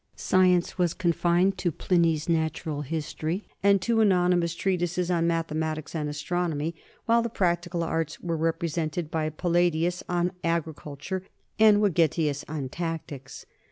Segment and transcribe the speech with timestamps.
[0.15, 6.19] Science was confined to Pliny's Natural History and two anonymous treatises on mathematics and as
[6.23, 6.73] tronomy,
[7.05, 11.21] while the practical arts were represented by Palladius on agriculture
[11.59, 13.45] and Vegetius on tactics.